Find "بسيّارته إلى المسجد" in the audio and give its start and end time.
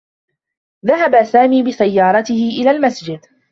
1.63-3.19